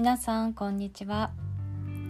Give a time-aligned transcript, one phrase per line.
[0.00, 1.30] 皆さんこんにちは。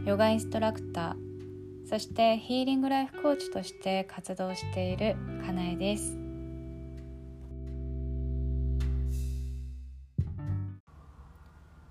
[0.04, 6.16] ヨガインストラクターそしてヒーリングライフコーチとして活動しているかなえです。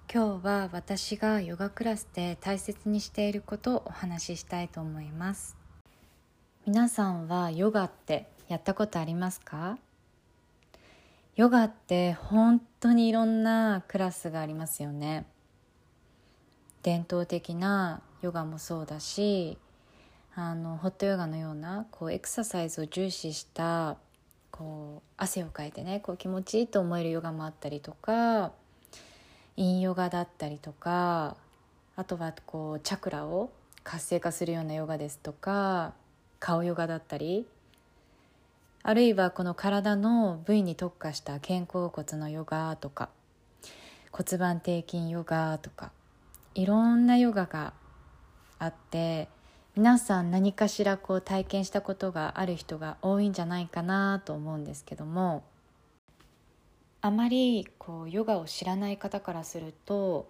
[0.10, 5.58] 今日は私がヨガクラスで大切にしていることをお話ししたいと思います。
[6.66, 9.78] 皆さんはヨガってやったことありますか？
[11.36, 15.26] ヨガって本当にいろんなクラスがありますよね。
[16.84, 19.58] 伝統的なヨガもそうだし
[20.36, 23.98] あのホットヨガのようなこうエクササイズを重視した
[24.52, 28.52] こう汗をかいてねこう気持ちいいと思えるヨガもあったりとか
[29.56, 31.36] 陰ヨガだったりとか
[31.96, 33.52] あとはこうチャクラを
[33.84, 35.94] 活性化するようなヨガですとか
[36.40, 37.46] 顔ヨガだったり
[38.84, 43.10] あるいはこの体の部位に特化した肩甲骨のヨガとか
[44.12, 45.92] 骨盤底筋ヨガとか
[46.56, 47.74] いろんなヨガが
[48.58, 49.30] あって
[49.76, 55.44] 皆さん何かしらこう体験したことがある人が多いんじゃないかなと思うんですけども
[57.02, 60.28] あまりこうヨガを知らない方からすると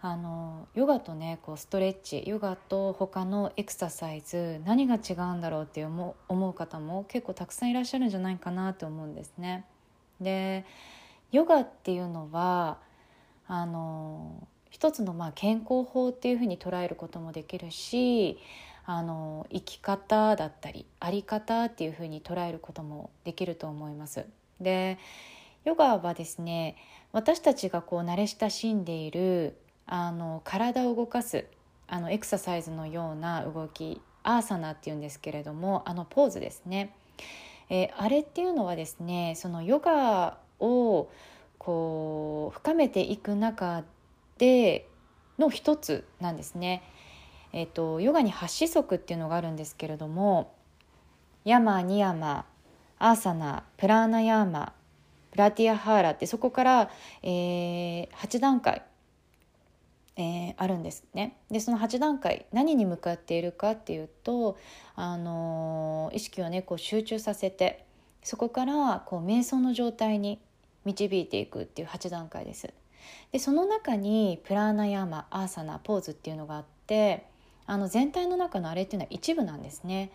[0.00, 9.64] あのヨガとねこうストレッチヨガと他のエクササイズ何が違うんだろうって思う方も結構たくさんいらっしゃるんじゃないかなと思うんですね。
[10.20, 10.64] で
[11.30, 12.78] ヨガっていうのは
[13.46, 18.38] あの一つのまあ健康法っていうふうに捉えることもできるし
[18.86, 24.24] あの生き方だったり在り方っていうふうに捉えることもできると思います。
[24.60, 24.98] で
[25.64, 26.76] ヨガはですね
[27.12, 31.44] 私たちがこう慣れ親しんでいるあの体を動かす
[31.86, 36.94] あのエクササイズのような動きアーサナっていうんですけれどもあのポーズですね、
[37.68, 41.10] えー、あれっていうのはですねそのヨガを
[41.58, 43.84] こう深めていく中
[44.42, 44.88] で
[45.38, 46.82] の一つなんですね。
[47.52, 50.52] えーと、ヨガに8子則っていうのがあるんですけれども
[51.44, 52.46] ヤマニヤマ
[52.98, 54.72] アーサナプラーナヤーマ
[55.30, 56.90] プラティアハーラってそこから、
[57.22, 58.82] えー、8段階、
[60.16, 61.36] えー、あるんですね。
[61.48, 64.58] でその8段階何に向かっているかっていうと、
[64.96, 67.84] あのー、意識をねこう集中させて
[68.24, 70.40] そこからこう瞑想の状態に
[70.84, 72.74] 導いていくっていう8段階です。
[73.32, 77.26] でその中にプラーナヤーマアーサナポーズっていうのがあって
[77.66, 80.10] あの全体の中のあれっていうのは一部なんですね。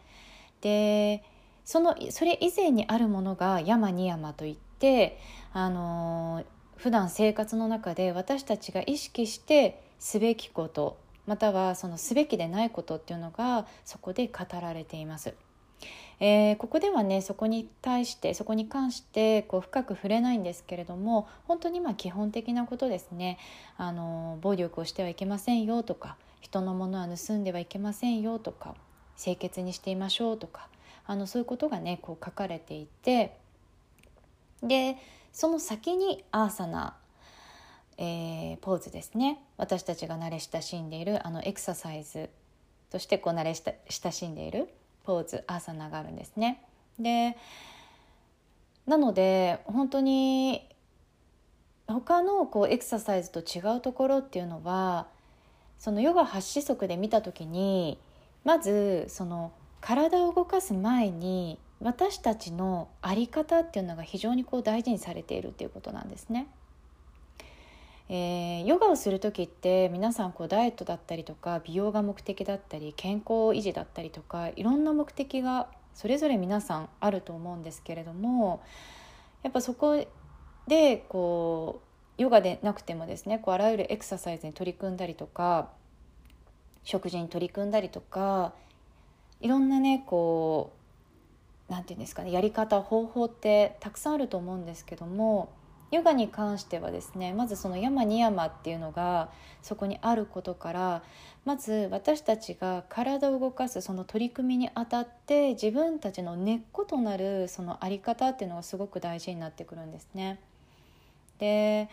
[0.62, 1.24] で
[1.66, 5.20] そのそれ以前にあるものがヤマニヤマといって
[5.54, 6.44] あの
[6.78, 15.34] 普段生活の中で私たちが意識してすべきことまたはそのすべきでないことっていうのがそこで語られています。
[16.20, 23.38] えー、ここではねそこに対してそこに関してこう深く触れないんですけれども本当にま基本的なことですね。
[23.78, 28.76] あの暴力をしてはいけませんよとか人のものは盗んではいけませんよとか
[29.22, 30.70] 清潔にしていましょうとか
[31.06, 33.38] あのそういうことがねこう書かれていて
[34.64, 34.98] で
[35.32, 36.96] その先にアーサナ、
[37.98, 39.40] えー、ポーズですね。
[39.58, 42.30] 私たちが慣れ親しんでいるあのエクササイズ
[42.90, 44.68] としてこう慣れ親しんでいる。
[45.08, 46.62] ポーズアーサナがあるんですね。
[47.00, 47.38] で
[48.86, 50.68] なので本当に
[51.88, 55.08] 他のこうエクササイズと違うところっていうのは
[55.80, 57.98] そのヨガ8子則で見た時に
[58.44, 66.48] まずその体を動かす前に私たちの在り方っていうのが非常にこう大事にされているっていうことなんですね。
[68.10, 78.62] えー、ヨガをする時って皆さんこうダイエットだったりとか美容が目的だったり健康維持だったりとかいろんな目的がそれぞれ皆さんあると思うんですけれども
[79.44, 80.06] やっぱそこ
[80.68, 81.82] でこ
[82.18, 85.70] うヨガでなくてもですねこうあらゆるエクササイズに取り組んだりとか
[86.84, 88.54] 食事に取り組んだりとか
[89.42, 90.72] いろんなねこ
[91.70, 95.50] う何て言うんですかねやり方方法ってたくさんあると思うんですけども
[95.92, 99.30] ヨガに関してはですねまずその山に山っていうのが
[99.62, 101.04] そこにあることから
[101.46, 110.40] まず私たちが体を動かすその取り組みにあたって自分たちの根っことなるその在り方っていうのがすごく大事になってくるんですね。
[111.40, 111.90] で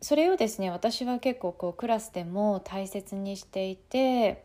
[0.00, 4.44] それをですね私は結構こうクラスでも大切にしていて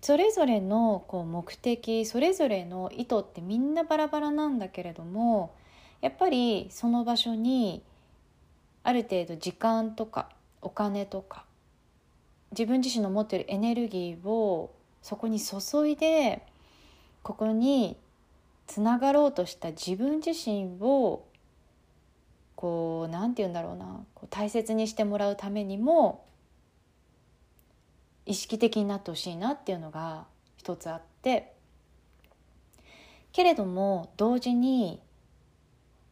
[0.00, 5.54] それぞれのこう目的それぞれの意図ってみんなバラバラなんだけれども
[6.00, 7.82] やっぱりその場所に
[8.82, 10.28] ある程度時間とか
[10.62, 11.44] お金とか
[12.52, 16.42] 自分自身の持っているエネルギーをそこに注いで
[17.22, 17.96] ここに
[18.66, 21.24] つながろうとした自分自身を
[22.54, 26.24] こう何て言うんだろうなこう大切にしてもらうためにも
[28.26, 31.54] 意識的になってほしいなっていうのが一つあって。
[33.32, 35.00] けれども同時に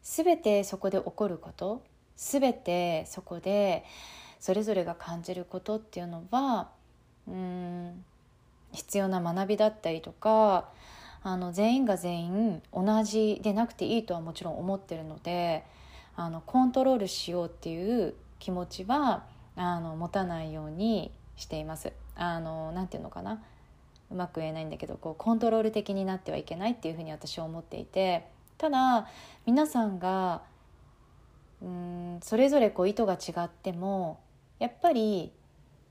[0.09, 1.83] 全てそこで起こること
[2.17, 3.85] 全てそこで
[4.39, 6.69] それぞれが感じることっていうのは
[7.27, 8.05] うん
[8.73, 10.69] 必要な学びだったりとか
[11.25, 15.65] あの全員が全員同じでなくていいとはもちろん思ってるので
[16.15, 19.25] あのコントロールしようっていう気持ちは
[19.57, 21.93] あの持たないようにしています。
[22.15, 23.43] あのなんていうのかな
[24.11, 29.09] うまく言えないんだけどこうコントロール的になってはいけないっていうふうに私は思っていてただ
[29.45, 30.43] 皆さんが
[31.63, 34.21] うんそれぞれこう意図が違っても
[34.59, 35.33] やっぱり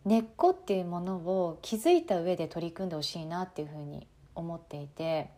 [0.06, 5.29] 根っこっていうものを気づいた上で取り組んでほしいなっていうふうに思っていて、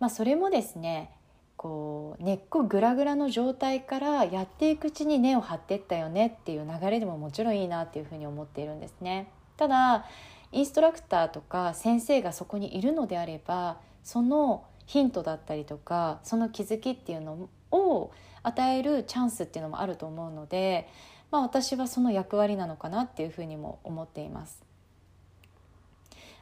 [0.00, 1.10] まあ、それもですね
[1.56, 9.30] こう根っこグラグラの状態からやっていくうちに根を張ってったよねっていう流れでももちろんいいなっていうふうに思っているんですね。
[9.56, 10.04] ただ
[10.52, 18.12] インストラクターとか先生がそこにいるのであればそのヒントだったりとかその気づきっていうのを
[18.42, 20.88] 与えるチャンスっていうのもあると思うので
[21.30, 24.62] まあ、私はその役割なのかなっていうふうにも思っています。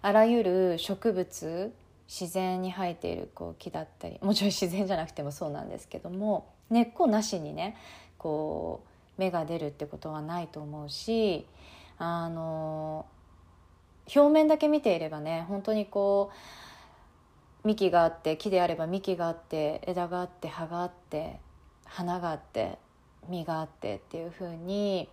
[0.03, 1.75] あらゆる植物
[2.07, 7.75] 自然に生えているこう木だったりもちろん自然じゃなくてもそうなんですけども根っこなしにね
[8.19, 8.85] こ
[9.17, 11.47] う芽が出るってことはないと思うし
[11.97, 13.07] あの
[14.15, 16.37] 表面だけ見ていればね本当にこう
[17.65, 21.39] 幹があって木であれば幹があって枝があって葉があって
[21.85, 22.79] 花があって
[23.29, 25.09] 実があってっていうふうに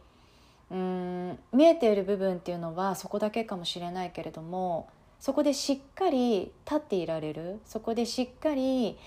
[0.69, 4.89] うん見えている部分っていうのはそこだけかもしれないけれども
[5.19, 8.97] そこでしっかり立っていられるそこでしっかり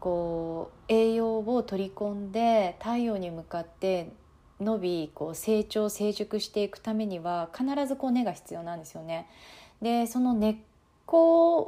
[0.00, 4.10] こう栄養を取り込んで太陽に向かって
[4.60, 9.28] 伸びこう成長成熟していくためには必ずこう根が必要なんですよね。
[9.80, 10.62] でその根
[11.02, 11.58] 根っこ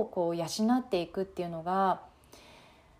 [0.00, 0.46] をこう養
[0.80, 2.00] っていくっていうのが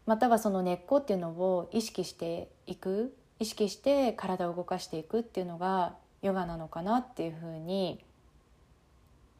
[0.06, 8.00] またはその根っこっていうのを意識していく意識して体を動かしていくっていうのがヨガなのかなっていうふうに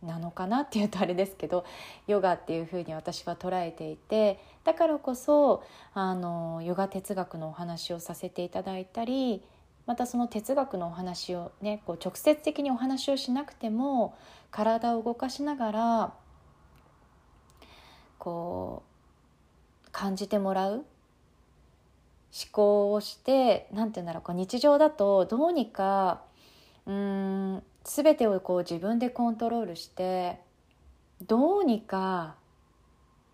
[0.03, 1.65] なのかなっていうとあれですけど
[2.07, 5.65] ヨガっていうふうに私は捉えていてだからこそ
[5.95, 9.43] あのヨガ哲学のお話をさせていただいたり
[9.87, 14.17] またその哲学のお話をねこう直接的にお話をしなくても
[14.51, 16.13] 体を動かしながら
[18.19, 18.83] こ
[19.87, 20.85] う感じてもらう思
[22.53, 26.23] 考をして何て言うんだろうこう日常だとどうにか
[26.87, 30.41] うん全てをこう自分でコントロールして
[31.27, 32.37] どうにか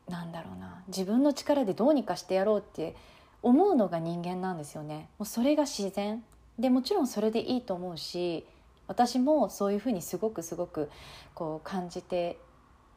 [0.08, 2.94] なんだろうな自分の力でどうにかしてやろうって
[3.42, 5.08] 思うのが人間なんですよね。
[5.18, 6.22] もうそれが自然
[6.58, 8.46] でもちろんそれでいいと思うし
[8.86, 10.90] 私もそういうふうにすごくすごく
[11.34, 12.38] こう感じて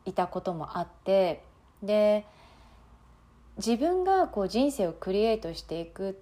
[0.06, 1.44] いたこともあって
[1.84, 2.26] で
[3.58, 6.14] 自分がこう人生をクリエイトしていくっ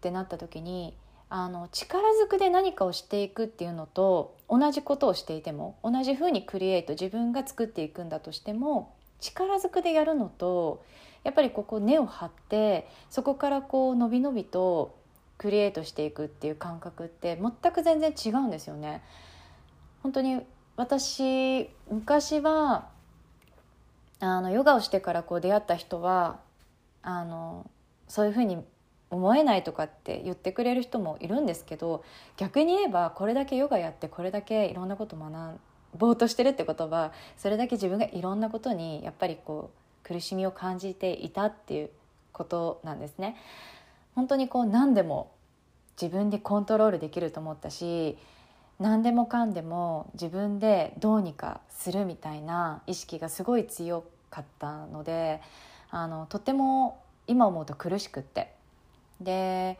[0.00, 0.94] てなった時に
[1.28, 10.84] あの力ずくで何かをしていくっていうのと同じことをしていても同じふうにクリエイト自分が作っていくんだとしても力ずくでやるのと
[11.24, 14.96] やっぱりここ根を張ってそこからこう伸び伸びと
[15.38, 19.02] クリエイトしていくっていう感覚って全く全然違うんですよね。
[20.02, 20.40] 本当に
[20.76, 22.88] 私昔は
[24.20, 26.40] あのヨガをしてからこう出会った人は
[27.02, 27.70] あの
[28.08, 28.58] そういうふうに
[29.10, 32.04] 思えないとかって言ってくれる人もいるんですけど
[32.36, 35.60] 逆に言えばこれだけヨガやってこれだけいろんなこと学
[35.96, 39.70] ぼうとしてるってことはそれだけ自分がいろんなことにやっぱりこ
[40.04, 41.90] う苦しみを感じていたっていう
[42.32, 43.36] ことなんですね。
[44.14, 45.32] 本当にこう何でも
[46.00, 48.16] 自分でコントロールできると思ったし
[48.78, 55.40] 何でもかんでも自分でどうにかするみたいな意識がすごい強かったので
[55.90, 58.52] あのとても今思うと苦しくって
[59.20, 59.78] で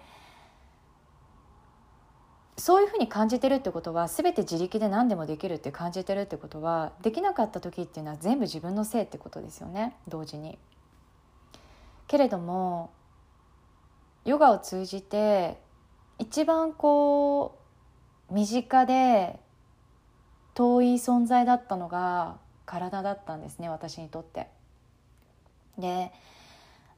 [2.59, 10.59] そういうふうに感じてるってことは全て自力で何でもできるって感じてるってことはできなかった時っていうのは全部自分のせいってことですよね同時に。
[12.07, 12.91] けれども
[14.25, 15.61] ヨガを通じて
[16.19, 17.66] 一番こう
[18.31, 19.39] 身近で
[20.55, 24.49] 遠い存在だったのが体だったんですね私にとって。
[25.79, 26.13] で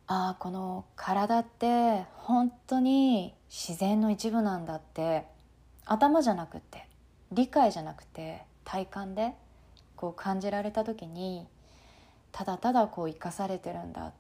[0.07, 5.27] ああこの体って本当に自然の一部なんだって
[5.85, 6.87] 頭じゃなくて
[7.33, 9.35] 理解じゃなくて体感で
[9.97, 11.47] こう感じられた時に
[12.33, 14.13] ただただこう生かされてるんだ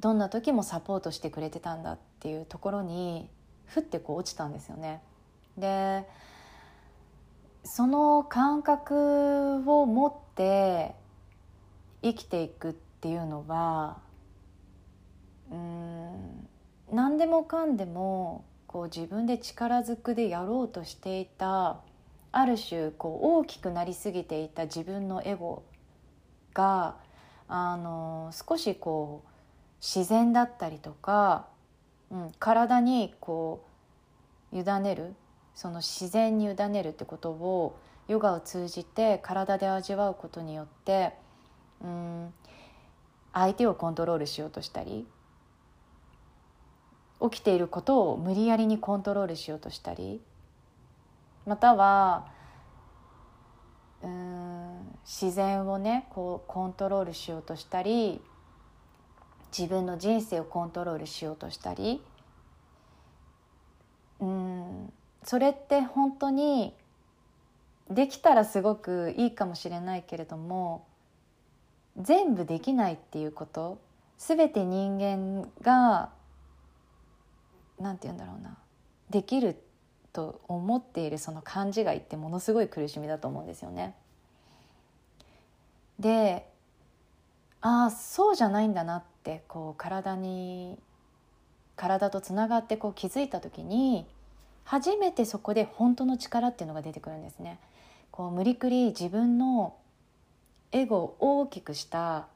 [0.00, 3.30] どんな時もサポートしてくれてたんだっていうところに
[3.66, 5.02] ふってこう落ちたんですよね。
[5.56, 6.06] で
[7.64, 10.94] その感覚を持って
[12.02, 13.98] 生きていくっていうのは
[15.50, 16.48] うん
[16.92, 21.80] 何でもかんでもこう自分で力ずくでやろうとしていた
[22.32, 25.62] ある種こう大きくなりすぎていた自分のエゴ
[26.52, 26.96] が
[27.48, 29.28] あの少しこう
[29.80, 31.46] 自然だったりとか、
[32.38, 33.64] 体にこ
[34.52, 35.14] う委ねる
[35.54, 37.78] その自然に委ねるってことを
[38.08, 41.12] ヨガを通じて体で味わうことによって
[41.82, 42.32] うん
[43.32, 45.06] 相手をコントロールしようとしたり
[47.20, 50.20] 起きていることを無理やりにコントロールしようとしたり
[51.46, 52.26] または
[54.02, 58.20] うん自然をねこうコントロールしようとしたり
[59.56, 62.02] 自分の人生をコントロールしようとしたり
[64.20, 64.92] うん
[65.22, 66.74] それって本当に
[67.90, 70.86] できたらすごくいいかもしれないけれども
[72.00, 73.78] 全部できないっていうこと
[74.18, 76.10] 全て人間が
[77.78, 78.56] 何て言うんだろうな
[79.10, 79.56] できる
[80.12, 83.94] と思っているその勘違いってものすごい苦しみだと思うんですよね。
[85.98, 86.48] で
[87.60, 90.78] ああそうじゃないんだなってこう体に
[91.76, 94.06] 体とつながってこう気づいた時に
[94.64, 97.58] 初めてそこで本当の力っていうのが出てくるんですね。
[98.10, 99.74] こう無理くり自分の
[100.70, 102.28] エゴを大きくした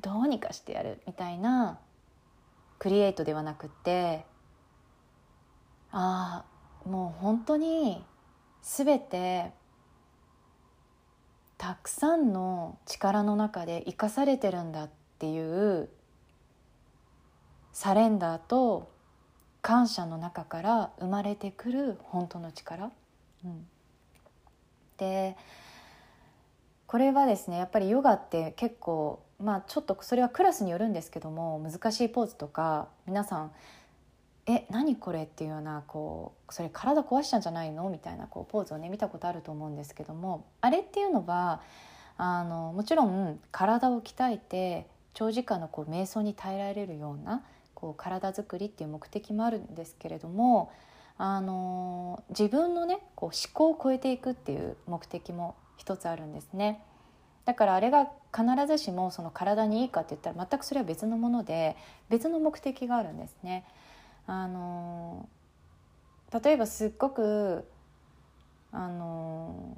[0.00, 1.78] どうにかしてやるみたいな
[2.78, 4.24] クリエイトではなくって
[5.90, 6.44] あ
[6.84, 8.04] あもう本当に
[8.62, 9.50] 全て
[11.58, 15.88] たくさんの力の中で生かされてるんだっていう
[17.72, 18.90] サレンダーと
[19.60, 22.90] 感謝の中から生まれてくる本当の力、
[23.44, 23.66] うん、
[24.98, 25.36] で
[26.86, 33.52] これはですねやっぱりヨガって結構まあちょっとそれはクラスによるんですけども難しいポーズとか皆さん
[34.46, 37.88] え何これっていうようなこうそれ体壊しちゃうんじゃないの？
[37.88, 41.60] みたいなこうポーズをね見たことあると思うんですけどもあれっていうのは
[42.18, 47.42] あのもちろん体を鍛えて長時間のこう瞑想に耐えられるような
[47.82, 50.70] こう体づくりっていう目的もあるんですけれども
[51.18, 56.80] あの自分のねこう思考を超えていくっていう目的も一つあるんですね。
[57.44, 61.76] だからあれが必ずしもその体にいいかって言ったら全くそれは別のもので
[62.08, 63.64] 別の目的があるんですね。
[64.28, 65.28] あの
[66.32, 67.68] 例えばすっごく
[68.70, 69.76] あの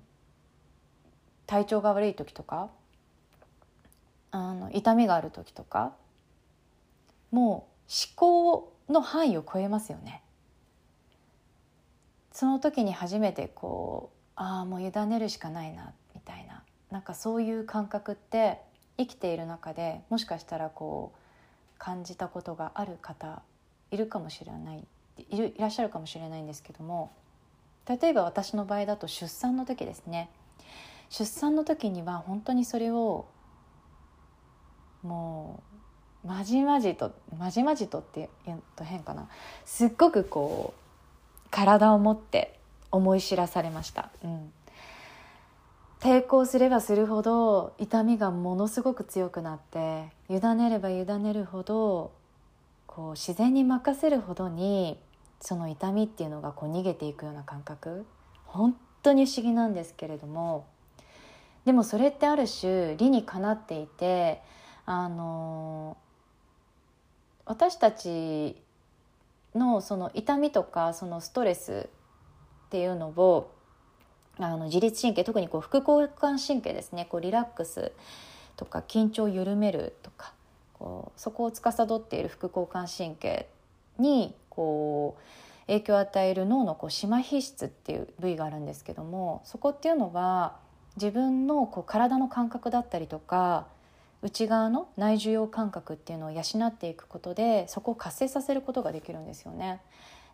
[1.47, 2.69] 体調が悪い時とか
[4.31, 5.95] あの痛みがある時とか
[7.31, 7.74] もう
[8.17, 10.23] 考の範囲を超えますよね。
[12.33, 16.63] その時に初めてこうああもう委ねるしかないなみたいな。
[16.91, 18.61] なんかそういう感覚って
[18.97, 21.19] 生きている中でもしかしたらこう
[21.79, 23.43] 感じたことがある方
[23.91, 24.87] いるかもしれない。
[25.31, 27.13] いるいらっしゃるかもしれないんですけども。
[27.87, 30.31] 例えば私の場合だと出産の時ですね。
[31.11, 33.27] 出産の時には本当にそれを
[35.03, 35.74] もう
[36.27, 39.29] まじまじとまじまじとって言うと変かな。
[39.65, 42.59] すっごくこう体を持って
[42.91, 44.11] 思い知らされました。
[44.25, 44.53] うん。
[46.01, 52.13] 抵抗すればするほど痛みがものすごく強くなって委ねれば委ねるほど
[52.87, 54.99] こう自然に任せるほどに
[55.41, 58.07] その痛みっていうのがこう逃げていくような感覚。
[58.47, 60.67] 本当に不思議なんですけれども。
[61.65, 64.43] でもそれってある種理にかなっていて
[64.87, 65.97] あの
[67.47, 68.57] 私たち
[69.55, 71.89] のその痛みとかそのストレス
[72.67, 73.53] っていうのを
[74.39, 77.07] あの自律神経特にこう副交感神経ですね。
[77.09, 77.93] こうリラックス
[78.57, 80.33] とか緊張を緩めるとか
[80.73, 83.49] こうそこを司っている副交感神経
[83.99, 90.57] にこう影響を与える脳のこう島皮質っていう部位があるんですけどもそこっていうのは
[90.97, 93.67] 自分のこう体の感覚だったりとか
[94.25, 99.83] 内側の内受容感覚っていうのを養っていくことでそこを活性させることができるんですよね。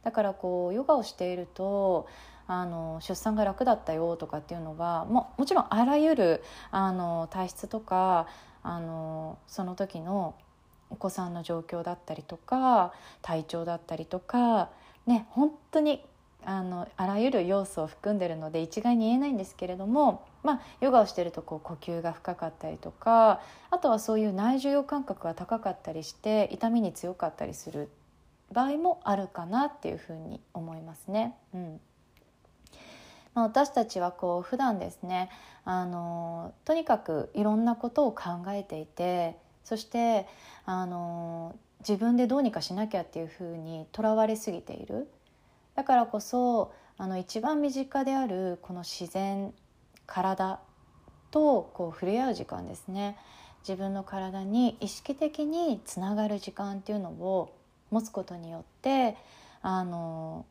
[0.05, 2.07] だからこうヨガをしていると
[2.47, 8.29] あの出産が楽だったよとかっていうのはももちろんあらゆるあの体質とか
[8.63, 10.37] あのその時の
[10.89, 12.93] お子さんの状況だったりとか
[13.23, 14.71] 体調だったりとか
[15.07, 16.05] ね本当に
[16.45, 27.91] あのあらゆる要素を含んでるので一概に言えないんですけれどもまあ、ヨガをしてるとこう呼吸が深かったりとかあとはそういう内受容感覚が高かったりして痛みに強かったりする
[28.53, 31.37] 場合もあるかなっていうふうに思いますね。
[31.55, 31.81] うん
[33.35, 35.31] まあ、私たちはこう普段ですね
[35.65, 40.27] あのとにかくいろんなことを考えていてそして
[40.65, 45.09] あの自分でどうにかしなきゃっていうふうにとらわれすぎている
[45.77, 49.55] だからこそあの一番身近であるこの自然
[50.11, 50.59] 体
[51.31, 53.17] とこう触れ合う時間ですね。
[53.61, 57.55] 自分の体に意識的につながる時間っていうのを
[57.91, 59.17] 持つことによって
[59.63, 60.47] あの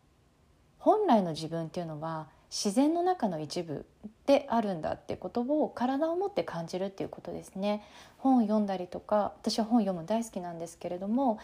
[0.77, 3.85] 本来の自分っていうのは自然の中の一部
[4.25, 7.83] であるんだっていうことを体を持って感じるっていうことですね。
[8.17, 11.39] 本を読んだりとか私は本を読む大好きなんですけれども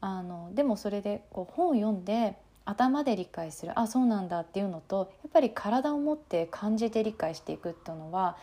[0.00, 8.36] あのでもそれでこう本を読んで頭で理解するあそうなんだっていうのとやっぱり体を持って感じて理解していくっていうのは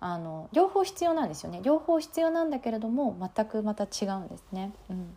[0.00, 4.72] あの両方必要なんですよね両方必要なんだけれども全くまた違うんですね。
[4.88, 5.14] うん、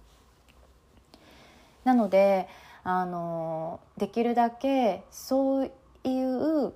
[1.85, 2.47] なので
[2.83, 5.71] あのできるだけそう
[6.03, 6.73] いう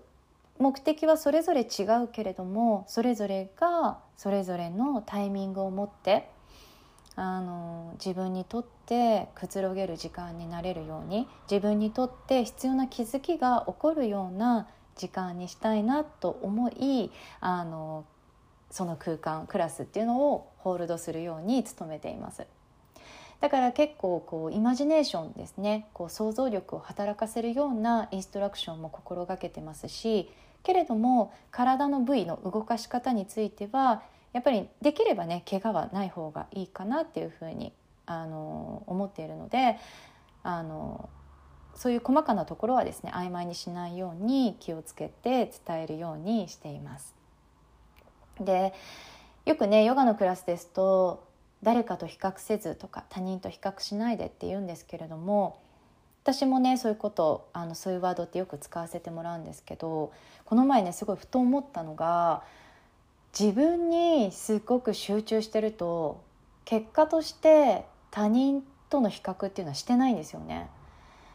[0.57, 6.29] 目的はそれぞれ違うけれどもそれぞれがそれぞれのタイミングを持って
[7.17, 18.05] あの自分にとってくつろげる時間になれるように自分にとって必要な気づきが起こるような時間にしたいなと思いあの
[18.69, 22.45] その空間クラスっていうのをホールドするように努めています。
[23.39, 30.31] だから結構こうイマジネーションですねこう想像力を働かせるようなインストラクションも心がけてますし
[30.63, 34.01] けれども体の部位の動かし方については
[34.37, 37.73] やっぱりできればね怪我はない方がいいかなっていうふうに
[38.05, 39.79] あの思っているので
[40.43, 41.09] あの
[41.73, 47.15] そういう細かなところはですね曖昧にしないように気をつけて伝えるようにしています。
[48.39, 48.75] で
[49.45, 51.25] よくねヨガのクラスですと
[51.63, 55.59] 誰かと比較せずとか他人と比較しないでって言うんですけれども
[56.21, 60.13] 私もねそういうことあのそういうワードってよく使わせてもらうんですけど
[60.45, 62.43] この前ねすごいふと思ったのが
[63.39, 66.23] 自分にすごく集中してると
[66.65, 70.69] 結果として他人との比較っていうのはしてないんですよね。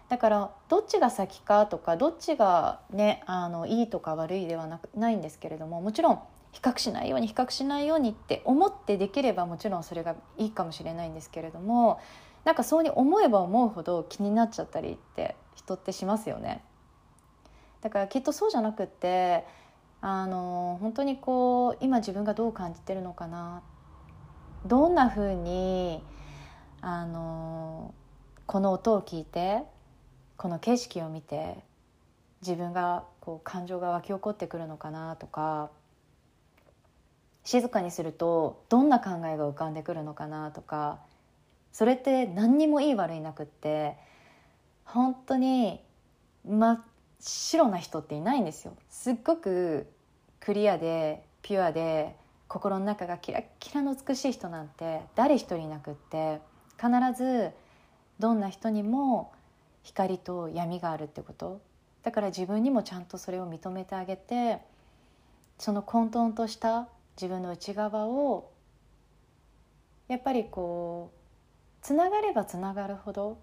[0.08, 6.18] だからどっちが先かとかどっちがねあのいいとか悪いではなくないんですけれどももちろん
[6.50, 12.00] 比較しないように比較しないようにって思ってできればもちろんそれがいいかもしれないんですけれども
[12.44, 16.62] なんかそうに思えば思うほど気になっちゃったりって人ってしますよね。
[17.80, 19.44] だからきっとそうじゃなくって
[20.02, 23.62] あの本当にこう今自分がどう感じてるのかな。
[24.66, 26.02] どんなふうに
[26.80, 27.94] あの
[28.46, 29.62] この音を聞いて
[30.36, 31.56] この景色を見て
[32.42, 35.70] 自分がこう感情が湧き起こってくるのかなとか
[37.44, 40.98] 静かにするとどんな考えが浮かんでくるのかなとか
[41.72, 43.96] それって何にもいい悪いなくって
[44.84, 45.80] 本当に
[46.44, 46.80] 真っ
[47.22, 48.76] 白な人っていないんですよ。
[48.90, 49.87] すっごく
[50.40, 52.16] クリアでピュアで
[52.48, 56.40] 心の中がキラッキラの美しい人なんて誰一人いなくって
[56.76, 57.50] 必ず
[58.18, 59.32] どんな人にも
[59.85, 61.61] 光と闇があるってこと。
[62.02, 64.58] だから自分にもちゃんとそれを認めてあげて
[65.58, 68.50] その混沌とした自分の内側を
[70.08, 71.18] やっぱりこう
[71.82, 73.38] つながればつながるほど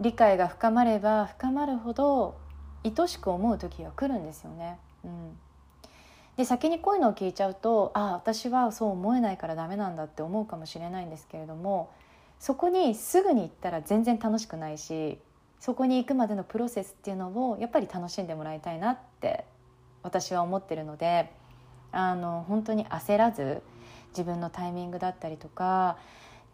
[0.00, 2.36] 理解が深まれば深まるほど
[2.84, 4.78] 愛しく思う時が来るんですよね。
[5.04, 5.36] うん、
[6.36, 11.90] で先にこういうのを聞いちゃうとああ私はそう思えないからダメなんだって思うかもしれないんですけれども
[12.38, 15.18] そこにすぐに行ったら全然楽しくないし
[15.60, 19.44] そこに行くまでのプロセスっていうのをやっぱり楽しんでもらいたいなって
[20.02, 21.30] 私は思ってるので
[21.90, 23.62] あの本当に焦らず
[24.10, 25.96] 自分のタイミングだったりとか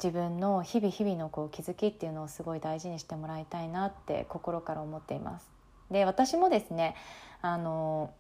[0.03, 5.51] 自分の日々日々のこう気づきっていうのをすごい大事にしてもらいたいなって心から思っています。
[5.91, 6.97] で私もですね
[7.43, 8.13] あの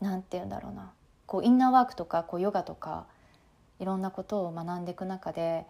[0.00, 0.92] なんて言うんだろうな
[1.26, 3.06] こうインナーワークとかこうヨガとか
[3.78, 5.66] いろんなことを学んでいく中で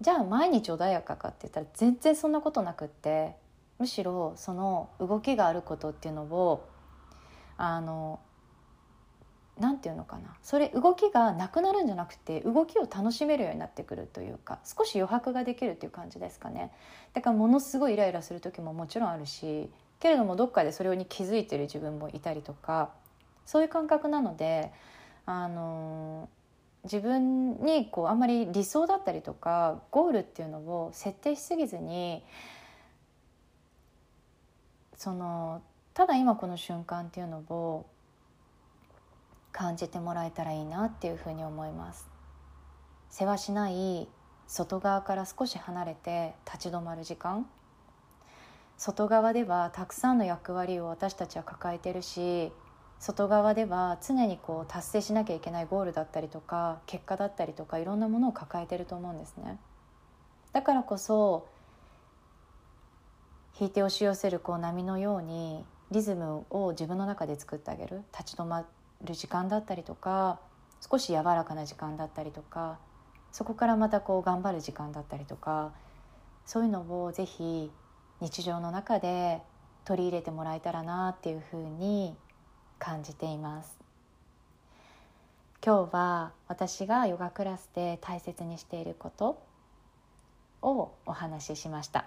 [0.00, 3.36] じゃあ毎日穏やかかって言ったら全然そんなことなくって
[3.78, 6.68] むしろその動きがあることっていうのを
[7.56, 8.20] あの
[9.58, 10.34] なんていうのかな。
[10.42, 16.72] それ動きがなくなるんじゃなくて動きを楽しめるようになってくるというか少し余白ができるっていう感じですかね。
[17.12, 22.90] だからものすごいイライラする時ももちろんあるしけれどもどっかでそれに気づいてる自分もいたりとか
[23.46, 24.72] そういう感覚なので
[25.24, 26.28] あの
[26.84, 32.22] 自分にこうあんまり理想だったりとかゴールっていうのを設定しすぎずに
[34.96, 35.62] その
[35.94, 37.86] ただ今この瞬間っていうのを
[39.54, 42.06] 感じてもらえたらいいなっていうふうに思います。
[43.08, 44.08] 世話しない
[44.48, 47.46] 外側から少し離れて立ち止まる時間。
[48.76, 52.52] 外側ではたくさんの役割を私たちは抱えてるし
[52.98, 59.58] 外側では常にこう達成しなきゃいけないゴールだったりとか結果だったりとかいろんなものを抱えてると思うんですね。
[60.52, 61.46] だからこそ
[63.60, 68.02] 引いて押し寄せるこう波のようにリズムを自分の中で作ってあげる。
[68.12, 68.66] 立ち止ま
[69.04, 70.40] る時間だったりとか
[70.80, 72.78] 少し柔らかな時間だったりとか
[73.32, 75.72] そこからまたこう頑張る時間だったりとか
[76.46, 77.70] そういうのをぜひ
[78.20, 79.40] 日常の中で
[79.84, 82.16] 取り入れてもらえたらなっていうふうに
[82.78, 83.84] 感じています。
[85.64, 89.42] 今日は私がヨガクラスで大切にしていること
[90.60, 92.04] をお話ししました、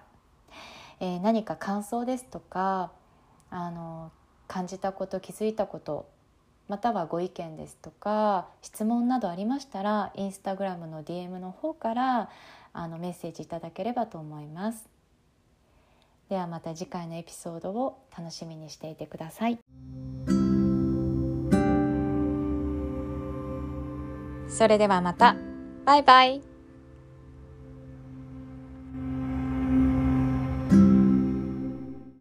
[1.00, 2.92] えー、何か感想ですとか
[3.50, 4.12] あの
[4.48, 6.08] 感じたこと気づいたこと
[6.67, 12.30] またはご意見ですとか質問などありましたらインスタグラムの DM の方から
[12.73, 14.88] あのメッセージいただければと思います。
[16.30, 19.60] ではまた次回のエピソードを楽しみにしていてください。
[24.49, 25.36] それではまた。
[25.86, 26.47] バイバイ。